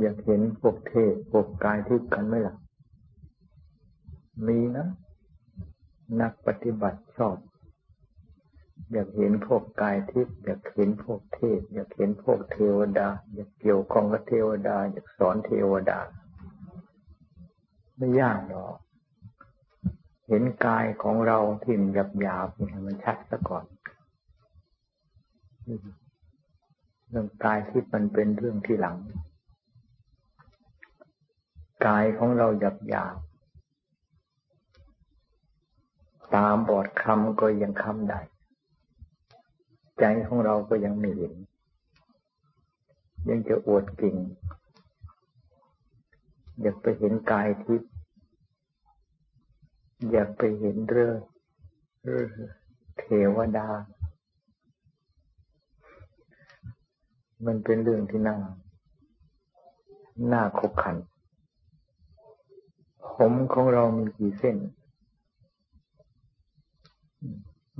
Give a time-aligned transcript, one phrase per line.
[0.00, 2.54] อยากเห็นพวกเทพพวกกายทิพย์กันไหมล่ะ
[4.46, 4.86] มีนะ
[6.20, 7.36] นักปฏิบัติชอบ
[8.92, 15.98] อยากเห็นพวกกายทิพย์อยากเห็นพวกเทพอยากเห็นพวกเทวดา อยากเกี่ยวข้องกับเทวดา อยากสอนเทวดา
[17.96, 18.74] ไม่ยากหรอก
[20.28, 23.64] เห็นกายของเราที่มันหยาบหยาบนี่มันชัดซะก่อน
[27.10, 28.96] เรื่องกายที่มันเป็นเรื่องที่หลัง
[31.86, 33.16] กายของเราหยาบหยาบ
[36.34, 38.20] ตามบอดคำก็ยังคำได้
[39.98, 41.34] ใจของเราก็ยังไม่เห็น
[43.28, 44.16] ยังจะอวดกิ่ง
[46.60, 47.90] อยากไปเห็นกายทิพย์
[50.10, 51.16] อยากไปเห็นเรื่อง
[52.98, 53.04] เท
[53.36, 53.68] วดา
[57.46, 58.36] มันเป็นเรื่องที่น่า
[60.32, 60.96] น่าขบขัน
[63.14, 64.56] ผมของเรามีกี่เส้น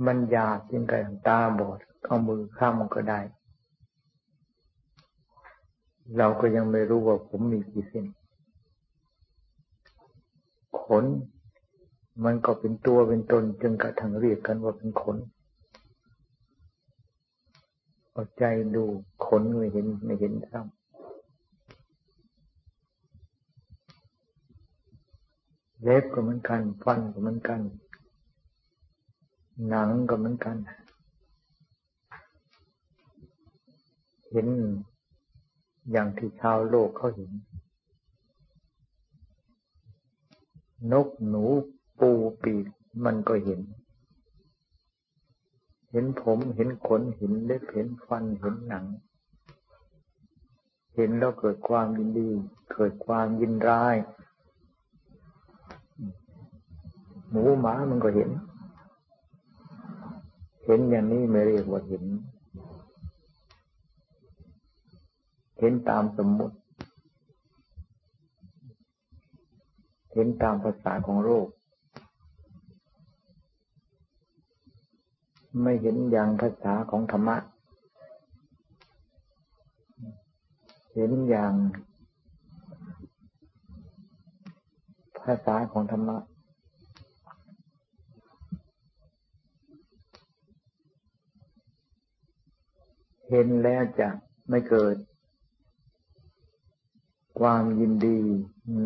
[0.05, 3.19] มันยาจนกริงกันตาบอดเอามือข้ามมันก็ได้
[6.17, 8.05] เราก็ยังไม่รู้ว่าผมมีกี่เส้น
[10.81, 11.05] ขน
[12.25, 15.17] มันก็เป็นตัวเป็นตนจึงกระทั่งเรียกกันว่าเป็นขน
[18.11, 18.43] เอาใจ
[18.75, 18.83] ดู
[19.25, 20.76] ขนไม่เห็นไม่เห็นซ้ำ
[25.83, 27.61] เล็บก็เหมือนกัน ฟันก็เหมือนกัน
[29.69, 30.57] หนังก็เหมือนกัน
[34.31, 34.47] เห็น
[35.91, 37.31] อย่างที่ชาวโลกเขาเห็น
[40.91, 41.45] นกหนู
[41.99, 42.09] ปู
[42.43, 42.65] ปีก
[43.05, 43.61] มันก็เห็น
[45.91, 48.85] เห็นผมเห็นขนเห็นเล็บเห็นฟันเห็นหนัง
[50.95, 52.29] เห็นแล้วเกิดความยินดี
[52.73, 53.95] เกิดความยินร้าย
[57.29, 58.29] หมูหมามันก็เห็น
[60.65, 62.03] เห็นอย่างนี้ไม่เรียกว่าเห็น
[65.59, 66.55] เห็นตามสมมุติ
[70.13, 71.47] เห็นตามภาษาของโลก
[75.61, 77.37] ไม่เห็นอย่างภาษาของธรรมะ
[80.93, 81.53] เห็นอย่าง
[85.19, 86.17] ภาษาของธรรมะ
[93.29, 94.09] เห็นแล้วจะ
[94.49, 94.95] ไม่เกิด
[97.39, 98.19] ความยินดี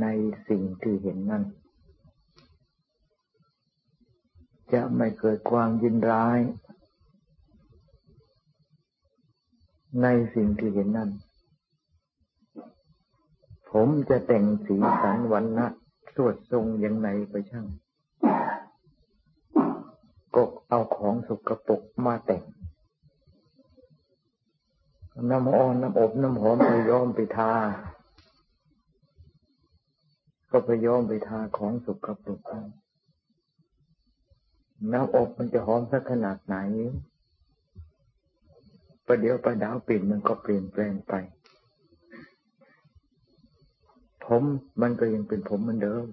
[0.02, 0.08] ใน
[0.48, 1.44] สิ่งที่เห็นนั่น
[4.74, 6.40] จะไม่เกิดความยินร้าย
[10.02, 11.12] ในสิ่งที่เห็นนั่น
[13.72, 15.68] ผมจะแต่งสีสันวันนะ
[16.16, 17.68] สวดทรงอย่างไหนก็ช่าง
[20.36, 22.44] ก็เอาของสกปรกมาแต่ง
[25.30, 27.54] น้ำอ้อนน้ำอบน้ำหอมไปย้อมไปทา
[30.52, 32.50] ก็ไปย้อมไปทาของสุกปรก
[34.92, 36.58] น้ำอบมันจะหอมสักขนาดไหน
[39.06, 41.14] ประเดี๋ยวประดาวปิ่นมันก็เปลี่ยนแปลงไป
[44.26, 44.44] ผม
[44.82, 46.06] มันก็ยังเป็นผมเหมือนเดิม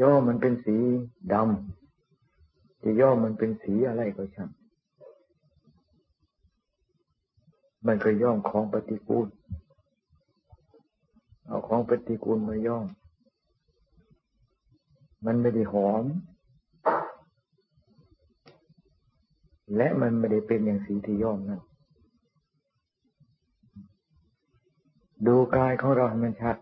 [0.00, 0.76] ย่อมันเป็นสี
[1.32, 4.50] ดำจะย่อมันเป็นสีอะไรก็ช่าง
[7.86, 9.28] มันก็ย่อมของปฏิกูล
[11.46, 12.86] เอาของปฏิกูลมาย่อม
[15.26, 16.04] มันไม่ได้หอม
[19.76, 21.60] และมันไม่ได้เป็นอย่างสีที่ย่อมนั่น
[25.26, 26.56] ดูกายของเราให้มันชัด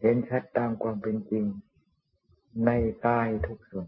[0.00, 1.44] เห็นชัดตามความเป็นจริง
[2.66, 2.70] ใน
[3.06, 3.86] กายทุกส่วน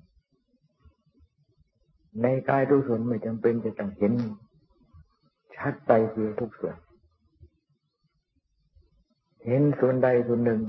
[2.23, 4.13] ในกายทุกส่วนไม่จำเป็นจะต้องเห็น
[5.59, 6.77] ชัดไปเพียงทุกส่วน
[9.45, 10.63] เห็นส่วนใดส่วนหนึ่ง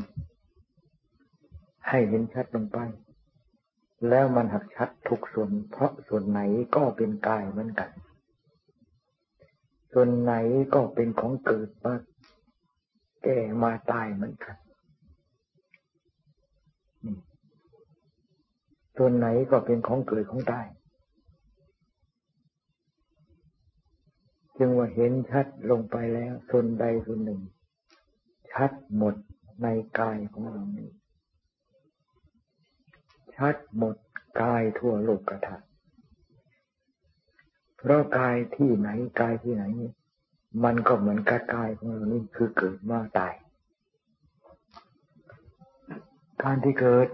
[1.89, 2.78] ให้เห็นชัดลงไป
[4.10, 6.39] แล้วมันหักชัดทุกส่วน เพราะส่วนไหน
[6.75, 7.89] ก็เป็นกายเหมือนกัน
[9.94, 10.34] ส่วนไหน
[10.74, 11.94] ก็เป็นของเกิดมา
[13.24, 14.56] แก่มาตายเหมือนกัน
[18.98, 20.66] ส่วนไหนก็เป็นของเกิดของตาย
[24.57, 27.42] จึงว่าเห็นชัดลงไปแล้ว ส่วนใดส่วนหนึ่ง
[28.51, 29.15] ชัดหมด
[29.63, 29.68] ใน
[30.00, 30.89] กายของเรานี้
[33.36, 33.95] ชัดหมด
[34.42, 35.57] กายทั่วโลกกระถา
[37.77, 38.89] เพราะกายที่ไหน
[39.21, 39.65] กายที่ไหน
[40.63, 43.33] มันก็เหมือนกายกายของเรานี่คือเกิดมาตาย
[46.44, 47.07] การที่เกิด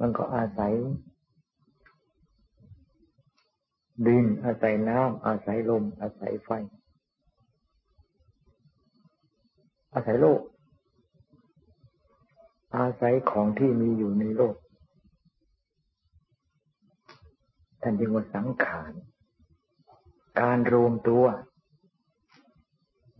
[0.00, 0.74] มันก็อาศัย
[4.06, 6.50] ดิน อาศัยน้ำอาศัยลม อาศัยไฟ
[9.94, 10.40] อาศัยโลก
[12.76, 14.56] อาศัยของที่มีอยู่ในโลก
[17.82, 18.92] ท่านจึงว่าสังขาร
[20.40, 21.24] การรวมตัว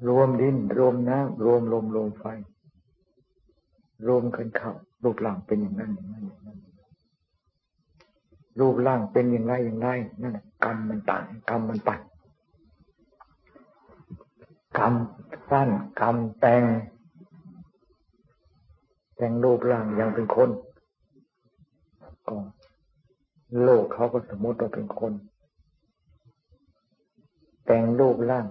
[0.08, 2.24] รวมดิน รวมน้ำรวมลมรวมไฟ
[4.06, 4.72] รวมกันเข้า
[5.04, 6.58] รูปร่างเป็นอย่างนั้นอย่างนั้นอย่างนั้น
[8.60, 9.88] รูปร่างเป็นอย่างไรอย่างไร
[10.22, 12.00] นั่น กรรมมันต่างกรรมมันปัด
[14.78, 14.94] กรรม
[15.50, 15.68] สั้น
[16.00, 16.62] กรรมแต่ง
[19.16, 20.50] แต่งรูปร่างยังเป็นคน
[22.28, 22.36] ก็
[23.62, 25.12] โลกเขาก็สมมติว่าเป็นคน
[27.66, 28.46] แต่งรูปร่าง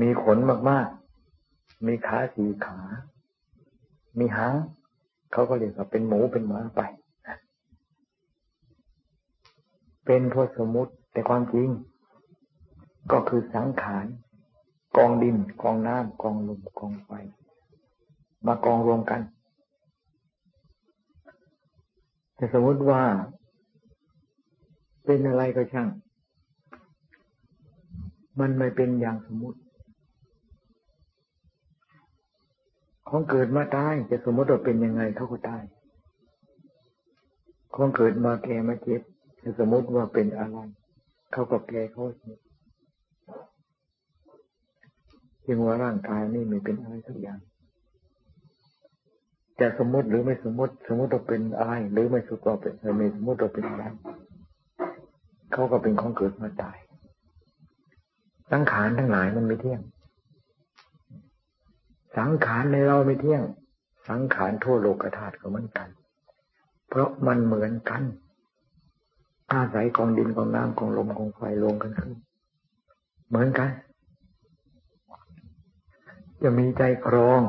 [0.00, 0.38] มีขน
[0.70, 2.78] มากๆ มีขาสีขา
[4.18, 4.54] มีหาง
[5.32, 6.80] เขาก็เรียกว่าเป็นหมูเป็นหมาไป
[10.06, 11.68] เป็นพสมมติแต่ความจริง
[13.12, 14.06] ก็คือสังขาร
[14.96, 17.10] กองดินกองน้ำกองลมกองไฟ
[18.46, 19.20] มากองรวมกัน
[22.36, 23.02] แต่สมมติว่า
[25.04, 25.88] เป็นอะไรก็ช่าง
[28.40, 29.60] มันไม่เป็นอย่างสมมติ
[33.08, 35.62] ของเกิดมาตายจะสมมติว่าเป็นยังไงเขาก็ตาย
[37.74, 39.02] ของเกิดมาแก่มาเจ็บ
[39.58, 40.58] สมมติว่าเป็นอะไร
[41.32, 42.38] เขาก็แก่เขาเจ็บ
[45.46, 47.38] จึงว่าร่างกายนี่ไม่เป็นอะไรสักอย่าง
[49.60, 53.84] จะสมมติหรือไม่สมมติ สมมติว่าเป็นอะไรหรือไม่สมมติว่าเป็นไม่สมมติว่าเป็นอะไร
[55.52, 56.78] เขาก็เป็นของเกิดมาตาย
[58.52, 59.80] สังขารทั้งหลายมันไม่เที่ยง
[62.18, 63.42] สังขารในเราไม่เที่ยง
[64.08, 65.88] สังขารทั่วโลกธาตุก็เหมือนกัน
[66.88, 68.02] เพราะมันเหมือนกัน
[69.52, 72.14] อาศัยกองดินกองน้ำกองลมกองไฟรวมกันขึ้น
[73.28, 73.70] เหมือนกัน
[76.42, 77.40] จะมีใจครอง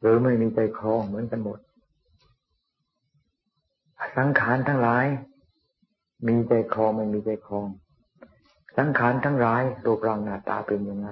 [0.00, 1.58] หรือไม่มีใจครองเหมือนกันหมด
[4.16, 5.06] สังขารทั้งหลาย
[6.28, 7.66] มีใจคลองไม่มีใจคลอง
[8.78, 11.06] สังขารทั้งหลายรูปร่างหน้าตาเป็นยังไง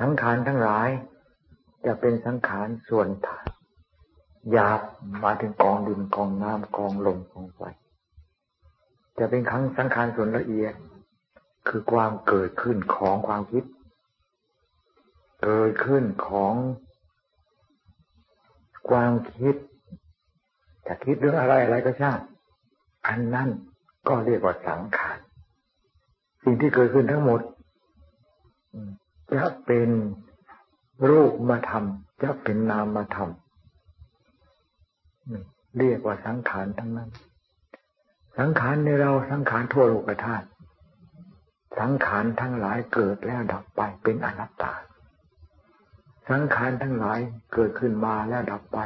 [0.00, 0.88] สังขารทั้งหลาย
[1.86, 3.46] จะเป็นสังขารส่วนฐาน
[4.52, 4.80] หยาบ
[5.22, 7.60] มาถึงกองดินกองน้ำกองลมกองไฟ
[9.18, 10.74] จะเป็นครั้งสังขารส่วนละเอียด
[11.68, 13.64] คือความเกิดขึ้นของความคิด
[15.42, 16.54] เกิดขึ้นของ
[18.88, 19.54] ความคิด
[20.86, 22.18] จะคิดเรื่องอะไรอะไรก็ช่าง
[23.06, 23.48] อันนั้น
[24.08, 25.18] ก็เรียกว่าสังขาร
[26.42, 27.40] สิ่งที่เกิดขึ้นทั้งหมด
[29.32, 29.88] จะเป็น
[31.10, 37.10] รูปมาทำจะเป็นนามมาทำเรียกว่าสังขารทั้งนั้น
[38.38, 40.46] สังขารในเราสังขารทั่วโลกธาตุ
[41.78, 44.72] สังขารทั้งหลายเกิดแล้วดับไปเป็นอนัตตา
[46.30, 47.18] สังขารทั้งหลาย
[47.54, 48.78] เกิดขึ้นมาแล้วดับไป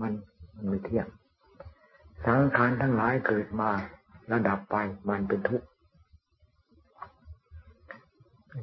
[0.00, 0.12] มัน
[0.54, 1.06] มันไม่เที่ยง
[2.26, 3.70] สังขารทั้งหลายเกิดมา
[4.32, 4.76] ระดับไป
[5.08, 5.66] มันเป็นทุกข์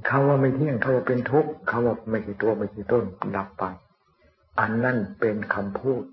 [0.07, 3.03] เขาว่าไม่เที่ยงเขาว่าเป็นทุกข์เขาว่าไม่ใช่ตัวไม่ใช่ต้น
[3.37, 3.63] ดับไป
[4.59, 6.03] อันนั่นเป็นคำพูด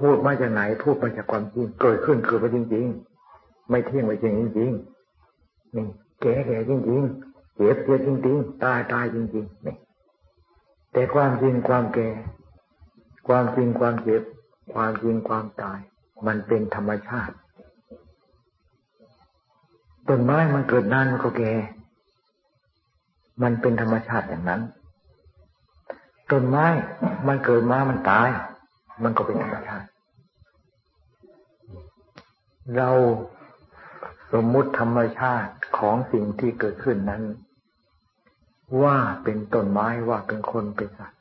[0.00, 2.86] พูดมาจากไหน พูดมาจากความจริงเกิดขึ้นเกิดมาจริง
[3.28, 4.72] ๆ ไม่เที่ยงไม่จริงจริง
[5.76, 5.86] นี่
[6.20, 9.74] แก่แก่จริงๆเจ็บเจ็บจริงๆตายตายจริงๆนี่
[10.92, 12.08] แต่ความจริงความแก่
[13.28, 14.22] ความจริงความเจ็บ
[14.74, 15.78] ความจริงความตาย
[16.26, 17.34] มันเป็นธรรมชาติ
[20.08, 21.52] ต้นไม้มันเกิดนานมันก็แก่
[23.42, 24.62] มันเป็นธรรมชาติอย่างนั้น
[26.30, 26.66] ต้นไม้
[27.26, 28.28] มันเกิดมามันตาย
[29.02, 29.86] มันก็เป็นธรรมชาติ
[32.76, 32.90] เรา
[34.32, 37.22] สมมุติธรรมชาติของสิ่งที่เกิดขึ้นนั้น
[38.82, 41.18] ว่าเป็นต้นไม้ว่าเป็นคนเป็นสัตว์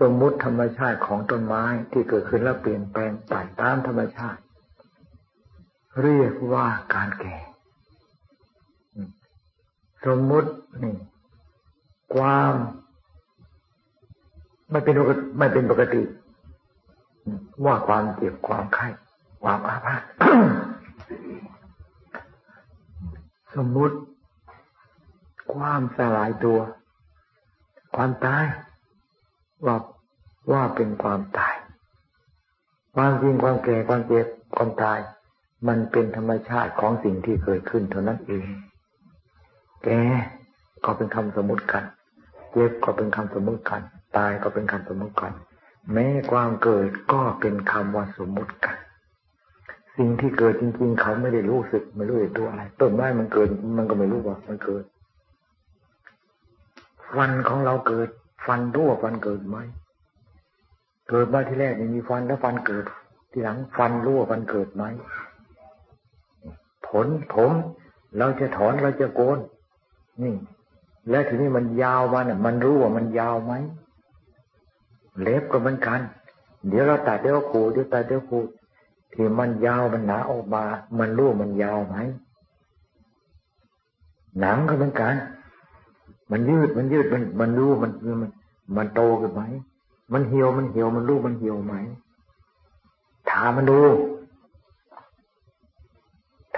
[0.00, 4.40] สมมุติธรรมชาติของต้นไม้ที่เกิดขึ้นแล้วเปลี่ยนแปลงไปตามธรรมชาติ
[6.02, 7.38] เรียกว่าการแก่
[10.06, 10.50] สมมุติ
[10.82, 10.96] นี่
[12.14, 12.54] ความ
[14.70, 14.94] ไม่เป็น
[15.38, 16.02] ไม่เป็นปกติ
[17.64, 18.88] ว่าความเจ็บความไข้
[19.42, 20.02] ความอาภาษ
[23.56, 23.96] สมมุติ
[25.54, 26.58] ความสลายตัว
[27.96, 28.44] ความตาย
[29.66, 29.76] ว่า
[30.52, 31.54] ว่าเป็นความตาย
[32.94, 34.98] ความจริงความแก่ความเจ็บความตาย
[35.68, 38.44] มันเป็นธรรมชาติของสิ่งที่เกิดขึ้นเท่านั้นเอง
[39.84, 40.00] แก่
[40.84, 41.84] ก็เป็นคำสมมติกัน
[42.52, 43.82] เจ็บก็เป็นคำสมมติกัน
[44.16, 45.32] ตายก็เป็นคำสมมติกัน
[45.92, 48.76] แม้ความเกิดก็เป็นคำว่าสมมติกัน
[49.96, 54.84] สิ่งที่เกิดจริง ๆ เขาไม่ได้รู้สึกไม่รู้ตัวอะไร ต้นไม้มันเกิด มันก็ไม่รู้ว่ามันเกิด
[57.14, 58.08] ฟันของเราเกิด
[58.46, 59.56] ฟันรู้ว่าฟันเกิดไหม
[61.08, 62.84] เกิดมาที่แรกไม่มีฟันแล้วฟันเกิด
[63.30, 64.84] ทีหลังฟันรู้ว่าฟันเกิดไหม
[66.86, 67.50] ผลผม
[68.18, 69.38] เราจะถอนเราจะโกน
[70.22, 70.34] นี่
[71.10, 73.52] แล้วทีนี้มันยาวมาเนี่ยมันรู้ว่ามันยาวไหม
[75.20, 76.00] เล็บก็เหมือนกัน
[76.68, 78.48] เดี๋ยวเราตัดเดี๋ยวขูดเดี๋ยวตัดเดี๋ยวขูด
[79.12, 80.62] ที่มันยาวมันหนาออกมา
[80.98, 81.96] มันรู้มันยาวไหม
[84.40, 85.14] หนังก็เหมือนกัน
[86.30, 87.90] มันยืดมันยืดมันมันรู้มัน
[88.22, 88.30] มัน
[88.76, 89.42] มันโตขึ้นไหม
[90.12, 91.74] มันเหี่ยวมันเหี่ยวมันรู้มันเหี่ยวไหม
[93.30, 93.80] ถามมันดู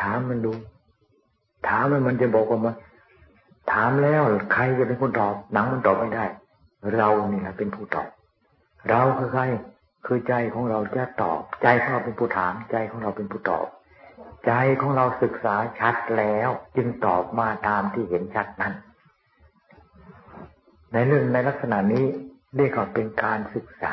[0.00, 0.52] ถามมันดู
[1.66, 2.75] ถามมันมันจะบอกว่ามัน
[3.73, 6.25] ถามแล้วใครจะเป็นคนตอบ หนังมันตอบไม่ได้
[6.96, 8.08] เราเนี่ยเป็นผู้ตอบ
[8.88, 9.42] เราคือใคร
[10.06, 13.66] คือใจของเราจะตอบ ใจของเราเป็นผู้ถาม ใจของเราเป็นผู้ตอบ
[14.46, 18.75] ใจของเราศึกษาชัดแล้ว จึงตอบมาตามที่เห็นชัดนั้น
[20.92, 22.04] ในเรื่องในลักษณะนี้
[22.56, 23.84] เรียกว่าเป็นการศึกษ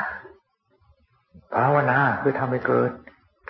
[1.54, 2.90] ภาวนาคือทำให้เกิด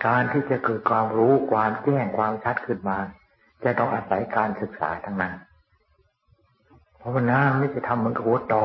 [0.07, 2.99] การที่จะเกิดความรู้ความแจ้งความชัดขึ้นมา
[3.65, 5.35] จะต้องอาศัยการศึกษาทั้งนั้น
[7.03, 8.65] ภาวนาไม่จะทำเหมือนกับหัวตอ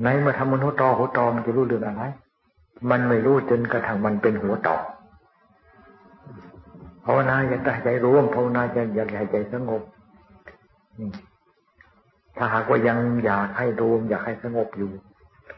[0.00, 2.02] ไหนมาทำมันหัวตอหัวตอมันจะรู้เรื่องอะไร
[2.90, 4.76] มันไม่รู้จนกระทั่งมันเป็นหัวตอ
[7.04, 9.82] ภาวนาอยากได้ใจรวมภาวนาอยาอยากให้ใจสงบ
[12.36, 14.90] ถ้าหากว่ายังอยากให้รวมอยากให้สงบอยู่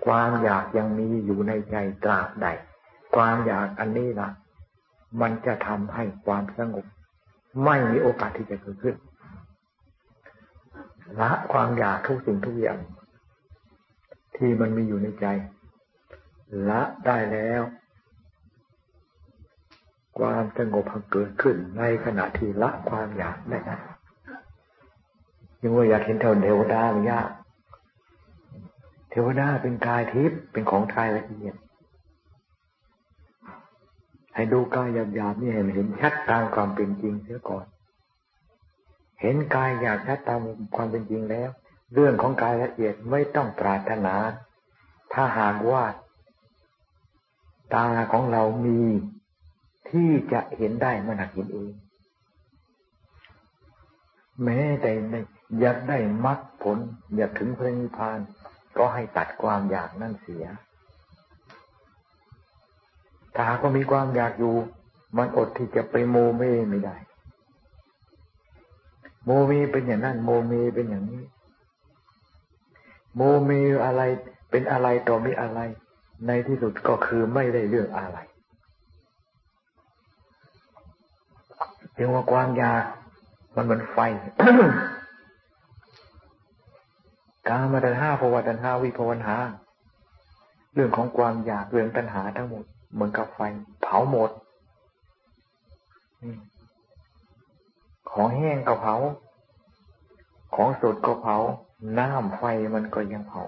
[0.06, 2.46] ความอยากยังมีอยู่ในใจตราบใด
[3.14, 4.28] ความอยากอันนี้ละ
[5.20, 6.84] มันจะทำให้ความสงบ
[7.64, 8.96] ไม่มีโอกาสที่จะเกิดขึ้น
[11.20, 12.78] ละความอยากทุกสิ่งทุกอย่าง
[14.36, 15.26] ที่มันมีอยู่ในใจ
[16.68, 17.62] ละได้แล้ว
[20.18, 23.78] ความสงบเกิดขึ้น ในขณะที่ละความอยากได้นะ
[25.60, 27.28] ยังว่าอยากเห็นเทวดาหรือยาก
[29.10, 31.54] เทวดาเป็นกายทิพย์เป็นของกายละเอียด
[34.34, 37.64] ให้ดูกายหยาบๆนี่เห็นเห็นชัดตามความเป็นจริงเสียก่อน
[39.20, 40.40] เห็นกายอยากชัดตาม
[40.76, 41.50] ความเป็นจริงแล้ว
[41.94, 44.14] เรื่องของกายละเอียดไม่ต้องปรารถนา
[45.12, 45.84] ถ้าหากว่า
[47.74, 48.80] ตาของเรามี
[49.90, 51.72] ที่จะเห็นได้มันหักเห็นเอง
[54.42, 54.90] แม้แต่
[55.60, 56.78] อยากได้มรรคผล
[57.16, 58.18] อยากถึงพระนิพพาน
[58.76, 60.44] ก็ให้ตัดความอยากนั่นเสีย
[63.34, 64.54] ถ้าหากว่ามีความอยากอยู่
[65.16, 66.96] มันอดที่จะไปโมเมไม่ได้
[69.24, 71.22] โมเมเป็นอย่างนั้น โมเมเป็นอย่างนี้
[73.16, 74.02] โมเมอะไร
[74.50, 75.60] เป็นอะไรต่อมีอะไร
[76.26, 78.18] ในที่สุดก็คือไม่ได้เรื่องอะไร
[81.94, 82.84] เรียกว่าความอยาก
[83.56, 83.98] มันเหมือนไฟ
[87.48, 89.36] กามาตัณหาภวตัณหาวิภวันหา
[90.74, 93.40] เรื่องของความอยากเรื่องตัณหาทั้งหมดเหมือนกับไฟ
[93.82, 94.30] เผาหมด
[98.10, 98.94] ของแห้งก็เผา
[100.54, 101.36] ของสดก็เผา
[101.98, 102.42] น้ำไฟ
[102.74, 103.42] มันก็ยังเผา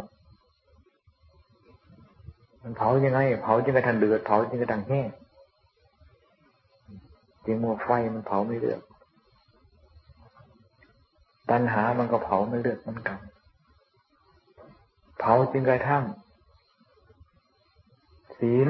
[2.63, 5.09] มันเผายังไง เผาจนกระทั่งเดือด เผาจนกระทั่งแห้ง
[7.45, 8.81] จริงมัวไฟมันเผาไม่เลือด
[11.51, 13.19] ตัณหามันก็เผาไม่เลือดมันกัน
[15.19, 16.05] เผาจนกระทั่ง
[18.39, 18.69] ศีล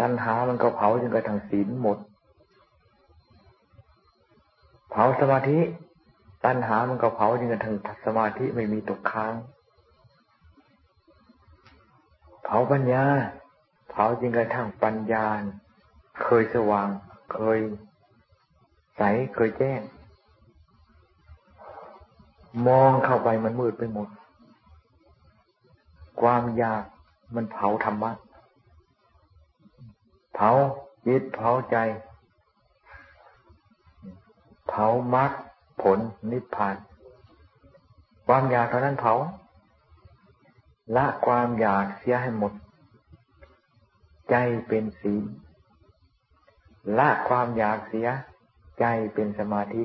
[0.00, 1.98] ตัณหามันก็เผาจนกระทั่งศีลหมด
[4.90, 5.58] เผาสมาธิ
[6.44, 9.34] ตัณหามันก็เผาจนกระทั่งสมาธิไม่มีตกค้าง
[12.44, 13.04] เผาปัญญา
[13.90, 15.26] เผาจนกระทั่งปัญญา
[16.22, 16.88] เคยสว่าง
[17.32, 17.58] เคย
[18.96, 19.02] ใส
[19.34, 19.80] เคยแจ้ง
[22.66, 24.08] มองเข้าไปมันมืดไปหมด
[26.20, 26.84] ความอยาก
[27.34, 28.12] มันเผาธรรมะ
[30.34, 30.50] เผา
[31.06, 31.76] จิตเผาใจ
[34.68, 35.32] เผามรรค
[35.82, 35.98] ผล
[36.30, 36.76] นิพพาน
[38.26, 39.14] ความอยากเท่านั้นเผา
[40.96, 42.52] ละความอยากเสียให้หมด
[44.30, 44.36] ใจ
[44.68, 45.24] เป็นศีล
[46.98, 48.08] ละความอยากเสีย
[48.80, 49.84] ใจเป็นสมาธิ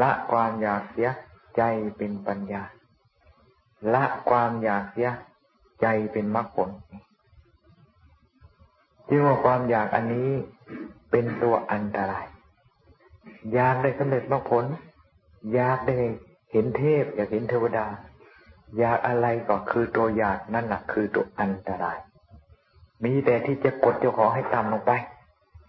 [0.00, 1.08] ละความอยากเสีย
[1.56, 1.62] ใจ
[1.96, 2.62] เป็นปัญญา
[3.94, 5.08] ละความอยากเสีย
[5.80, 6.70] ใจเป็นมรรคผล
[9.08, 10.30] จึงว่าความอยากอันนี้
[11.10, 12.26] เป็นตัวอันตราย
[13.54, 14.64] อยากได้สำเร็จมรรคผล
[15.54, 15.94] อยากได้
[16.52, 17.86] เห็นเทพ อยากเห็นเทวดา
[18.78, 21.98] อยากอะไรก็คือตัวอยากนั่นแหละคือตัวอันตราย
[23.04, 24.92] มีแต่ที่จะกดเจ้าของให้ต่ำลงไป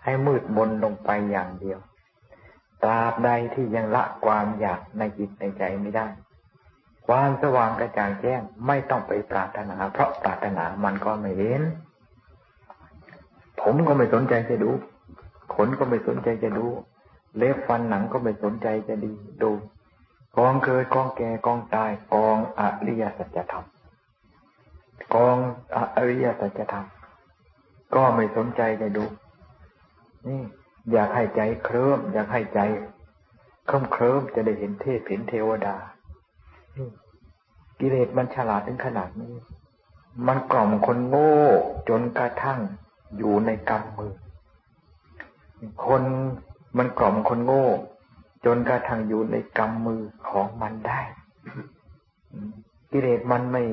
[0.03, 1.79] ให้มืดมนลงไปอย่างเดียว
[2.83, 6.07] ตราบใดที่ยังละความอยากในจิตในใจไม่ได้
[7.07, 11.61] ความสว่างกระจ่างแจ้งไม่ต้องไปปรารถนา เพราะปรารถนามันก็ไม่เห็น
[13.61, 14.71] ผมก็ไม่สนใจจะดู
[15.55, 16.67] ขนก็ไม่สนใจจะดู
[17.37, 19.51] เล็บฟันหนังก็ไม่สนใจจะดีดู
[20.37, 23.65] กองเกิดกองแก่กองตายกองอริยสัจธรรม
[25.15, 25.37] กอง
[25.97, 26.85] อริยสัจธรรม
[27.95, 29.05] ก็ไม่สนใจจะดู
[30.27, 30.41] นี่
[30.91, 32.59] อยากให้ใจเคลิ้มอยากให้ใจ
[33.67, 35.75] เคลิ้มเคลิ้มจะได้เห็นเทพเห็นเทวดา
[37.79, 39.33] กิเลสมันฉลาดถึงขนาดนี้
[40.27, 41.35] มันกล่อมคนโง่
[41.89, 42.59] จนกระทั่ง
[43.17, 44.13] อยู่ในกำมือ
[45.85, 46.03] คน
[46.77, 47.65] มันกล่อมคนโง่
[48.45, 51.01] จนกระทั่งอยู่ในกำมือของมันได้
[52.91, 53.63] กิเลสมันไม่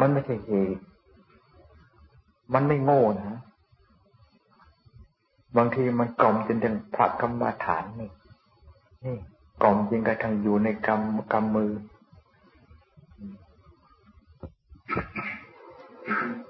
[0.00, 0.82] มันไม่ใช่เหตุ
[2.54, 3.40] มันไม่โง่นะ
[5.56, 8.10] บางทีมันกล่อมจนถึงพระกรรมฐานนี่
[9.04, 9.16] นี่
[9.62, 11.72] กล่อมจนกระทั่งอยู่ในกำกำมือ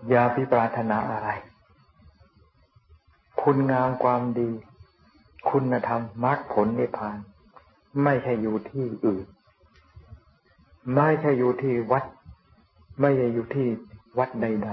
[0.08, 1.28] อย่าพิปรารถนาอะไร
[3.40, 4.50] คุณงามความดี
[5.50, 7.18] คุณธรรมมรรคผลนิพพาน
[8.02, 9.26] ไม่ใช่อยู่ที่อื่น
[10.94, 12.04] ไม่ใช่อยู่ที่วัด
[13.00, 13.66] ไม่ใช่อยู่ที่
[14.18, 14.70] วัดใด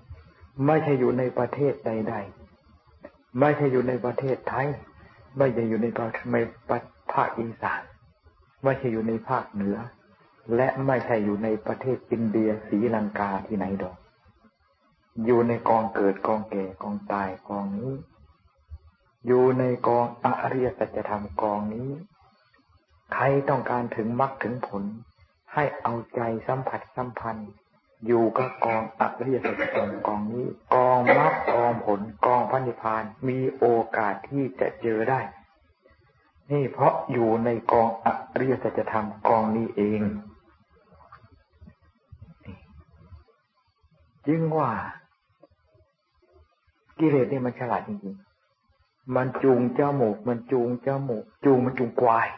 [0.00, 2.14] ๆ ไม่ใช่อยู่ในประเทศใด
[2.76, 4.68] ๆ ไม่ใช่อยู่ในประเทศไทย
[5.38, 6.48] ไม่ใช่อยู่ในประเทศ
[7.12, 7.82] ภาคอีสาน
[8.64, 9.78] ไม่ใช่อยู่ในภาคเหนือ
[10.56, 13.96] และไม่ใช่อยู่ในประเทศอินเดียศรีลังกาที่ไหนดอก
[15.24, 17.92] อยู่ในกองเกิดกองแก่กองตายกองนี้
[19.26, 21.90] อยู่ในกองอริยสัจธรรมกองนี้
[23.14, 24.82] ใครต้องการถึงมรรคถึงผล
[25.54, 27.50] ให้เอาใจสัมผัสสัมพันธ์
[28.06, 35.20] อยู่กับกองอริยสัจธรรมกองนี้ กองมรรคกองผลกองพันิพานมีโอกาสที่จะเจอได้
[36.50, 38.08] นี่เพราะอยู่ในกองอ
[38.40, 40.00] ริยสัจธรรมกองนี้เอง
[44.26, 44.70] จึงว่า
[46.98, 48.33] กิเลสนี่มันฉลาดจริงๆ
[49.16, 52.28] มันจูงเจ้าหมูก มันจูงเจ้าหมูก จูงมันจูงควาย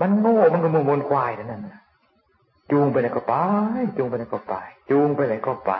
[0.00, 1.78] มันโง่มันก็มุมนควายนั่นน่ะ
[2.70, 3.34] จูงไปไหนก็ไป
[3.96, 4.54] จูงไปไหนก็ไป
[4.90, 5.72] จูงไปไหนก็ไป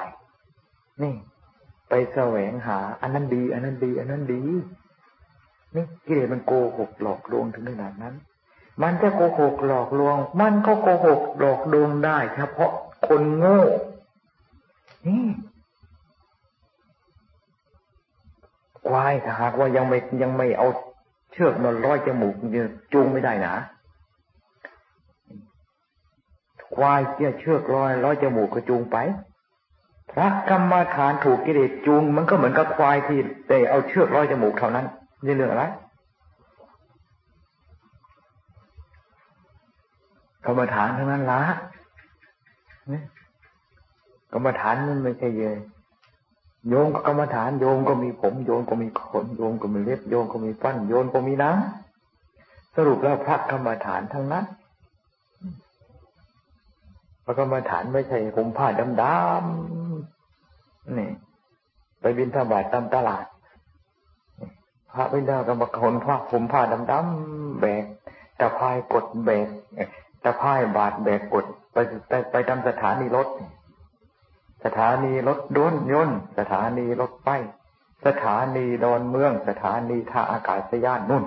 [1.03, 1.15] นี่
[1.89, 4.43] ไปแสวงหา อันนั้นดี อันนั้นดี อันนั้นดี
[5.75, 8.15] นี่กิเลสมันโกหกหลอกลวงถึงขนาดนั้น
[8.83, 12.73] มันจะโกหกหลอกลวง มันก็โกหกหลอกลวงได้เฉพาะ
[13.07, 13.61] คนโง่
[15.07, 15.27] นี่
[18.89, 20.69] ควายถ้าหากว่ายังไม่ยังไม่เอา
[21.33, 22.35] เชือกนอนร้อยจมูก
[22.93, 23.55] จูงไม่ได้นะ
[26.75, 28.97] ควายเจ้าเชือกร้อยร้อยจมูกก็จูงไป
[30.13, 34.87] พระกรรมฐานถูกกิเลสจูง มันก็เหมือนกับควายที่ได้เอาเชือกร้อยจมูกเท่านั้น
[35.25, 35.65] นี่เรื่องอะไร
[40.45, 41.43] กรรมฐานทั้งนั้นละ
[44.33, 45.43] กรรมฐานมันไม่ใช่เย
[46.69, 54.45] โยงก็กรรมฐานโยงก็มีผม โยงก็มีขนโยงก็มีเล็บโยงก็มีฟันโยงก็มีน้ำสรุปแล้วพระกรรมฐานทั้งนั้น
[57.25, 61.11] พระกรรมฐานไม่ใช่ผมผ้าดำๆนี่
[62.01, 63.25] ไปบินธบาตตามตลาด
[64.93, 67.85] พระไม่ได้ก็มาขนผ้าผมผ้าดำๆแบก
[68.41, 69.49] ตะพายกดแบก
[70.25, 71.77] ตะพายบาดแบกกดไป
[72.09, 73.27] ไปไปทำสถานีรถ
[74.65, 77.29] สถานีรถด้นยนต์ สถานีรถไฟ
[78.07, 81.25] สถานีดอนเมือง สถานีท่าอากาศยานนุ่น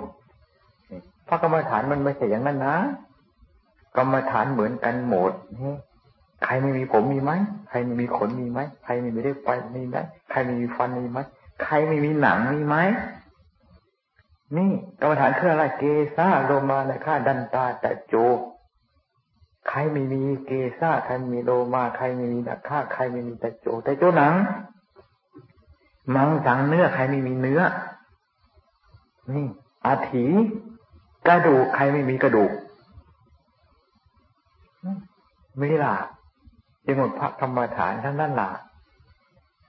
[1.28, 2.76] พระกรรมฐานมันไม่ใช่อย่างนั้นนะ
[3.96, 5.32] กรรมฐานเหมือนกันหมด
[6.44, 7.32] ใครไม่มีผมมีไหม
[7.68, 9.96] ใครไม่มีขนมีไหมใครไม่มีเล็บฟันมีไหม
[10.30, 11.18] ใครไม่มีฟันมีไหม
[11.64, 12.76] ใครไม่มีหนังมีไหม
[14.56, 15.82] นี่กรรมฐานคืออะไรเก
[16.16, 18.14] ซาโลมาในข้าดันตาแต่โจ
[19.68, 24.34] ใครไม่มีเกซ่าใครมีโลมาใครไม่มีนักฆ่าใครไม่มีแต่โจแต่โจหนัง
[26.14, 27.60] มังสังเนื้อใครไม่มีเนื้อ
[29.34, 29.46] นี่
[29.86, 30.24] อาถี
[31.26, 32.52] กระดูกใครไม่มีกระดูก
[35.56, 35.94] ไม่ล่ะ
[36.84, 38.50] จึงหมดพระธรรมฐานทั้งนั้นล่ะ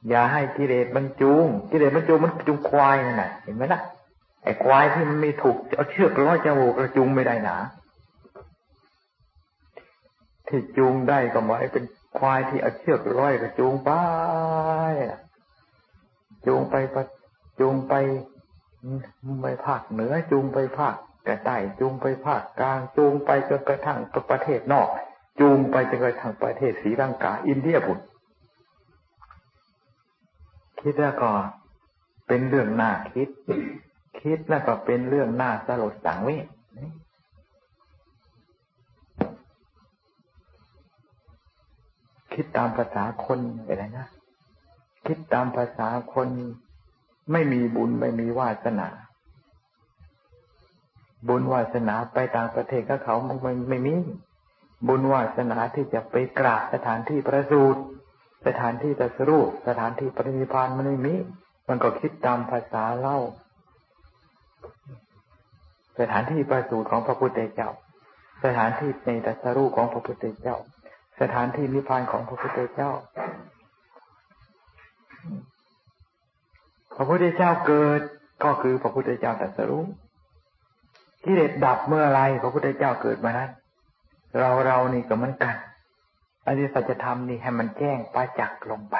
[0.09, 3.81] อย่าให้กิเลสบรรจุงกิเลสบรรจุมันจุงควายนั่นแหละเห็นไหมล่ะ
[4.43, 7.57] ไอ้ควายที่มันไม่ถูกเอาเชือกร้อยจมูกกระจุงไม่ได้หนา
[10.47, 11.83] ที่จูงได้ก็หมายเป็น
[12.17, 13.91] ควายที่เอาเชือกร้อยกระจูงไป
[16.45, 16.75] จูงไป
[17.59, 17.93] จูงไป
[19.41, 20.95] ไปภาคเหนือจูงไปภาค
[21.27, 24.87] กระใต้จูงไปภาคกลาง จูงไปจนกระทั่งประเทศนอก
[25.39, 28.05] จูงไปจนกระทั่งประเทศศรีลังกา อินเดียบุตร
[30.81, 31.31] คิดแล้วก็
[32.27, 33.29] เป็นเรื่องน่าคิด
[34.21, 36.45] คิดแล้วก็เป็นเรื่องน่าสลดสังเวช
[42.35, 44.07] คิดตามภาษาคนอะไรนะ
[45.07, 46.29] คิดตามภาษาคน
[47.31, 48.89] ไม่มีบุญไม่มีวาสนา
[51.27, 53.95] บุญวาสนาไปต่างประเทศก็เขาไม่ไม่มี
[54.87, 57.81] บุญวาสนาที่จะไปกราบสถานที่ประสูติ
[58.47, 61.15] สถานที่ตรัสรู้สถานที่ปรินิพานมันไม่มี
[61.67, 63.19] มันก็คิดตามภาษาเล่า
[65.99, 67.69] สถานที่ประสูติของพระพุทธเจ้า
[68.43, 70.57] สถานที่ในตรัสรู้ของพระพุทธเจ้า
[71.21, 72.91] สถานที่นิพพานของพระพุทธเจ้า
[76.95, 78.01] พระพุทธเจ้าเกิด
[78.43, 79.83] ก็คือพระพุทธเจ้าตรัสรู้
[81.23, 83.51] กิเลสดับเมื่อไรพระพุทธเจ้าเกิดมานั้น
[84.39, 85.55] เราเรานี่ก็เหมือนกัน
[86.47, 88.95] อริสัจธรรมนี่ให้มันแจ้งประจักษ์ลงไป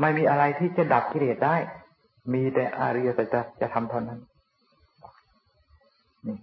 [0.00, 1.56] ไม่มีอะไรที่จะดับกิเลสได้
[2.32, 4.20] มีแต่อริยสัจจะทำเท่านั้น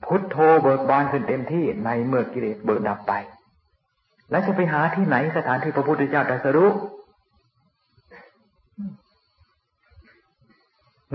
[0.06, 3.14] พุทโธเบิกบานขึ้นเต็มที่ในเมื่อกิเลสเบิกดับไป
[4.32, 6.72] แล้วจะไปหาที่ไหนสถานที่พระพุทธเจ้าตรัสรู้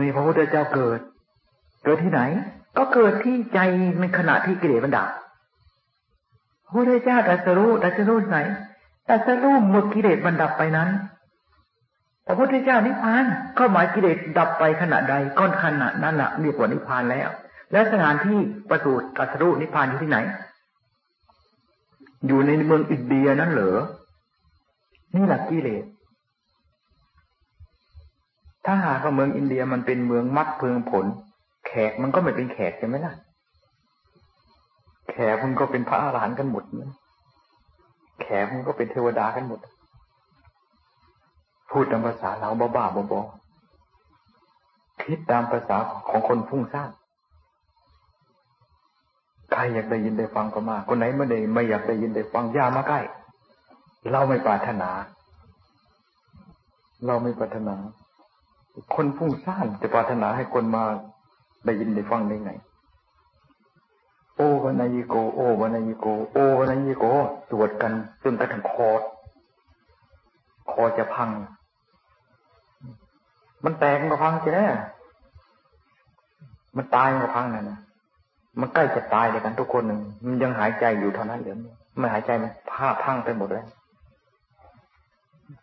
[0.01, 1.01] มีพระพุทธเจ้าเกิด
[1.85, 2.23] เกิดที่ไหน
[2.77, 3.59] ก็เกิดที่ใจ
[4.01, 5.09] ในขณะที่กิเลสมันดับ
[6.67, 8.39] พระพุทธเจ้าตรัสรู้ตรัสรู้ไหน
[9.09, 10.89] ตรัสรู้เมื่อกิเลสมันดับไปนั้น
[12.27, 13.25] พระพุทธเจ้านิพพาน
[13.59, 17.29] ก็หมายกิเลสดับไปขณะใดก้อนขณะนั้นแหละเรียกว่านิพพานแล้ว
[17.73, 18.39] และสถานที่
[18.71, 20.19] ประสูติตรัสรู้นิพพานอยู่ที่ไหน
[22.27, 23.79] อยู่ในเมืองอินเดียนั้นเหรอ
[25.15, 25.85] นี่แหละกิเลส
[28.65, 31.07] ถ้าหากว่าเมืองอินเดียมันเป็นเมืองมัดเพืองผล
[31.67, 33.15] แขกมันก็ไม่เป็นแขกใช่ไหมล่ะ
[35.11, 36.93] แขกมันก็เป็นพระอาหารหันต์กันหมดนะ
[38.23, 39.61] แขกมันก็เป็นเทวดากันหมด
[41.71, 45.77] พูดตามภาษาเราบ้าๆบอๆคิดตามภาษา
[46.09, 46.91] ของคนฟุ้งซ่าน
[49.55, 53.01] ใครอยากได้ยินได้ฟังก็มา คนไหนไม่ได้ไม่อยากได้ยินได้ฟังอย่ามาใกล้
[54.13, 54.91] เราไม่ปรารถนา
[57.07, 57.77] เราไม่ปรารถนา
[58.95, 60.85] คนพุ่งซ่านจะปรารถนาให้คนมา
[61.65, 62.53] ได้ยินได้ฟังได้ไง
[64.37, 67.05] โอวันายโก โอวันายโก โอวันายโก
[67.51, 68.91] สวดกันจนกระทั่งคอ
[70.71, 71.31] คอจะพัง
[73.65, 74.61] มันแตกมันก็พังใช่ไหม
[76.77, 77.79] มันตายมันก็พังนั่นนะ
[78.61, 81.59] มันใกล้จะตายเลยกันทุกคนหนึ่งมันยังหายใจอยู่เท่านั้นเดี๋ยว
[81.99, 83.65] ไม่หายใจมันผ้าพังไปหมดเลย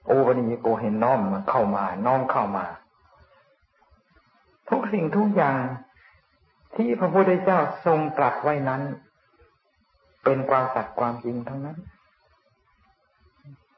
[0.05, 2.65] โอวันนี้โกเห็นน้อมมันเข้ามา น้อมเข้ามา
[4.69, 5.57] ทุกสิ่งทุกอย่าง
[6.75, 8.81] ที่พระพุทธเจ้าทรงตรัสไว้นั้น
[10.23, 11.77] เป็นความสัตย์ความจริงทั้งนั้น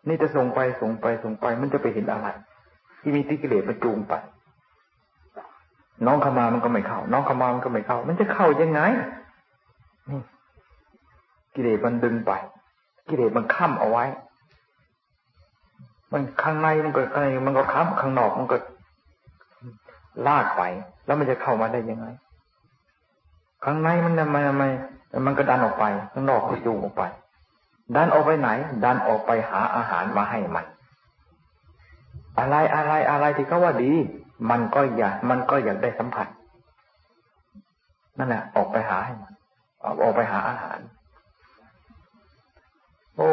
[0.07, 2.27] นี่จะส่งไปส่งไปส่งไปมันจะไปเห็นอะไร
[3.01, 4.13] ที่มีติกิเลสมันจูงไป
[6.05, 8.81] น้องขมามันก็ไม่เข้า น้องขมามันก็ไม่เข้า มันจะเข้ายังไง
[11.55, 12.31] กิเลสมันดึงไป
[13.07, 14.05] กิเลสมันค้ำเอาไว้
[16.11, 18.57] มันข้างในมันก็อะไรมันก็ค้ำข้างนอกมันก็
[20.27, 20.63] ลากไป
[21.05, 22.07] แล้วมันจะเข้ามาได้ยังไง
[23.63, 24.63] ข้างในมันทำไมทำไม
[25.25, 27.03] มันก็ดันออกไป ข้างนอกก็จูงออกไป
[27.95, 28.49] ดันออกไปไหน
[28.83, 30.65] ดันออกไปหาอาหารมาให้มัน
[32.39, 33.91] อะไรอะไรอะไรที่เขาว่าดี
[34.49, 36.27] มันก็อยากมันก็อยากได้สัมผัส
[38.17, 39.33] นั่นแหละออกไปหาให้มัน
[40.03, 40.79] ออกไปหาอาหาร
[43.15, 43.29] โอ้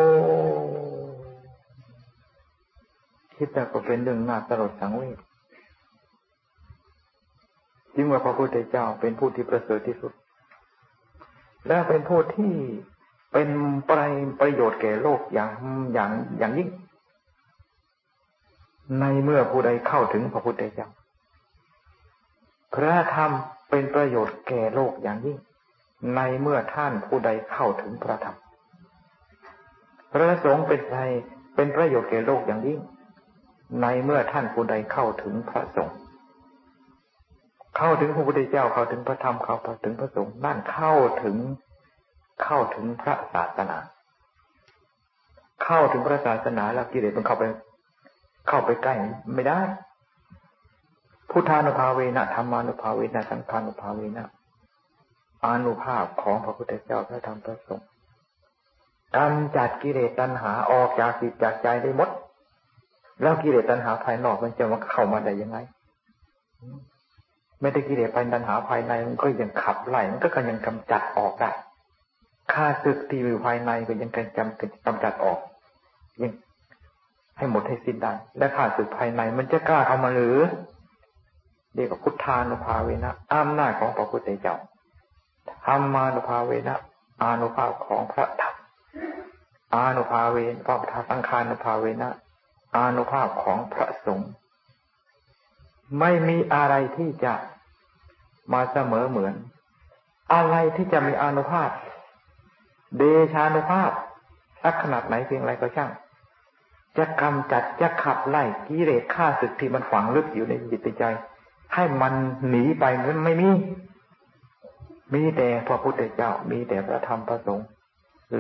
[3.37, 5.19] คิดแต่ก็เป็นเรื่องน่าตลดสังเวช
[7.95, 10.13] จึงว่าพระพุทธเจ้าเป็นผู้ที่ประเสริฐที่สุด
[11.67, 12.53] และเป็นผู้ที่
[13.33, 13.49] เป็น
[13.89, 14.07] ประ
[14.41, 15.51] ประโยชน์แก่โลกอย่าง
[15.93, 16.71] อย่างอย่างยิ่ง
[18.99, 20.89] ในเมื่อผู้ใดเข้าถึงพระพุทธเจ้า
[22.75, 23.31] พระธรรม
[23.71, 25.39] เป็นประโยชน์แก่โลกอย่างยิ่ง
[26.17, 28.37] ในเมื่อท่านผู้ใดเข้าถึงพระธรรม
[30.13, 31.01] พระสงฆ์เป็นใคร
[31.55, 32.81] เป็นประโยชน์แก่โลกอย่างยิ่ง
[33.83, 35.97] ในเมื่อท่านผู้ใดเข้าถึงพระสงฆ์
[37.77, 41.37] เข้าถึงพระพุทธเจ้าเข้าถึงพระธรรมเข้าถึงพระสงฆ์นั่นเข้าถึง
[42.43, 43.79] เข้าถึงพระศาสนา
[45.65, 47.45] เข้าถึงพระศาสนาแล้วกิเลสมันเข้าไป
[48.51, 48.95] เข้าไปใกล้
[49.35, 49.61] ไม่ได้
[51.31, 54.27] พุทธานุภาเวนะธรรมานุภาเวนะสังฆานุภาเวนะ
[55.45, 57.89] อานุภาพของพระพุทธเจ้าพระธรรมพระสงฆ์
[59.17, 62.11] กำจัดกิเลสตัณหาออกจากจิตจากใจได้หมด
[63.23, 65.59] แล้วกิเลสตัณหาภายนอกมันจะมาเข้ามาได้ยังไง
[67.61, 71.51] ไม่ได้กิเลสภายตัณหาภายในมันก็ยังขับไล่มันก็ยังกำจัดออกได้
[72.53, 74.47] ข้าศึกที่อยู่ภายในก็ยังกำจัด
[74.87, 75.39] กำจัดออก
[76.23, 76.33] ยัง
[77.41, 80.39] ให้หมดให้สิ้นได้ และข้าศึกภายในมันจะกล้าเข้ามาหรือ
[81.75, 84.57] เรียกว่าพุทธานุภาเวนะอำนาจของพระพุทธเจ้า
[85.67, 86.77] ธรรมานุภาเวนะ
[87.23, 88.55] อานุภาพของพระธรรม
[89.75, 92.11] อานุภาเวนพระธรรมสังขานุภาเวนะ
[92.77, 94.31] อานุภาพของพระสงฆ์
[95.99, 97.35] ไม่มีอะไรที่จะ
[98.53, 99.35] มาเสมอเหมือน
[100.35, 101.71] อะไรที่จะมีอานุภาพ
[102.97, 103.91] เดชานุภาพ
[104.63, 105.91] สักขนาดไหนเพียงไรก็ช่าง
[106.99, 111.05] จะกำจัดจะขับไล่กิเลสข้าศึกที่มันฝังลึกอยู่ในจิตใจ
[111.75, 112.15] ให้มัน
[112.49, 113.51] หนีไปนั้นไม่มี
[115.15, 117.67] มีแต่พระพุทธเจ้า มีแต่พระธรรมพระสงฆ์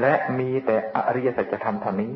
[0.01, 2.13] และมีแต่อริยสัจธรรมเท่านี้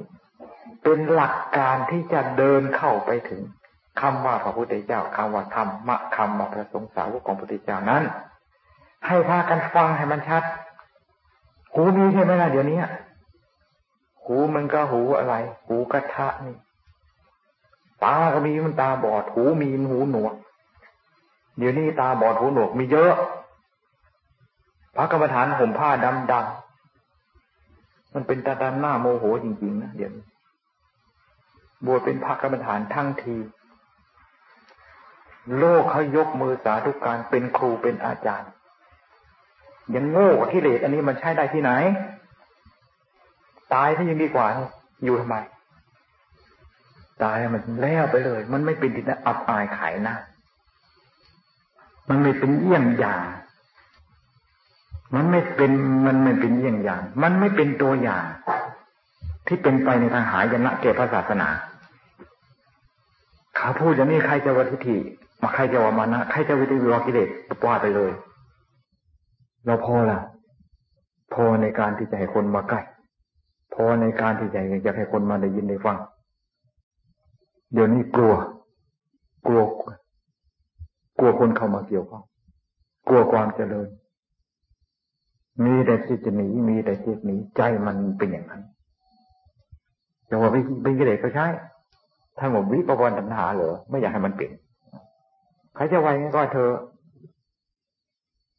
[0.83, 3.42] เป็นหลักการที่จะเดินเข้าไปถึง
[4.01, 8.03] คำว่าพระพุทธเจ้าคำว่าธรรมะคำว่าพระสงฆ์สาวกของพระพุทธเจ้านั้น
[9.07, 10.42] ให้พากันฟังให้มันชัด
[11.73, 12.79] หูมีใช่ไหมล่ะเดี๋ยวนี้
[14.26, 15.34] หูมันก็หูอะไร
[15.66, 16.56] หูกระทะนี่
[18.04, 20.34] ตาก็มีมันตาบอด หูมีนหูหนวก
[21.58, 23.14] เดี๋ยวนี้ตาบอดหูหนวกมีเยอะ
[24.96, 30.12] พระกรรมฐานห่มผ้าดำดำมันเป็นตาดำหน้าโมโหจริงๆนะเดี๋ยว
[31.87, 33.37] บวชเป็นพระกรรมฐานทั้งที
[35.58, 38.50] โลกเขายกมือสาธุการเป็นครูเป็นอาจารย์
[39.94, 41.72] ยังโง่กว่าที่เลสอันนี้มันใช้ได้ที่ไหน
[43.74, 44.46] ตายถ้ายังดีกว่า
[45.04, 45.37] อยู่ทำไม
[47.22, 50.16] ตายมันแล้วไปเลย มันไม่เป็นที่นะอับอายขายหน้า
[52.08, 53.24] มันไม่เป็นเยี่ยงอย่าง
[55.14, 55.72] มันไม่เป็น
[56.06, 58.24] มันไม่เป็นเยี่ยงอย่าง มันไม่เป็นตัวอย่าง
[59.46, 61.48] ที่เป็นไปในทางหายนะเก่พระศาสนา
[63.58, 64.96] ขาพูดอย่างนี้ใครจะวัติฐิ
[65.40, 68.12] มาใครจะวามานะใครจะวิทวากิเลสปว่าไปเลย
[69.64, 70.18] เราพอละ
[71.34, 72.80] พอในการที่จะให้คนมาใกล้
[73.74, 75.96] พอในการที่จะอยากให้คนมาได้ยินได้ฟัง
[77.72, 78.34] เดี๋ยวนี้กลัว
[79.46, 79.62] กลัว
[81.18, 82.22] กลัวคนเข้ามาเกี่ยวข้อง
[83.08, 83.88] กลัวความเจริญ
[85.64, 88.62] มีแต่ที่จะหนีมีแต่ที่หนีใจมันเป็นอย่างนั้น
[90.28, 91.46] แต่ว่าเป็นกิเลสก็ใช่
[92.38, 94.52] ถ้าบอกวิปวันตัณหาเหรอไม่อยากให้มันเปลี่ยน
[95.74, 96.70] ใครจะไว้ก็เธอ